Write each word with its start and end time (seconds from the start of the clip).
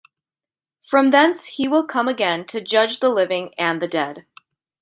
From 0.81 1.11
thence 1.11 1.45
He 1.45 1.67
will 1.67 1.83
come 1.83 2.07
again 2.07 2.45
to 2.47 2.59
judge 2.59 3.01
the 3.01 3.09
living 3.09 3.53
and 3.55 3.79
the 3.79 3.87
dead. 3.87 4.25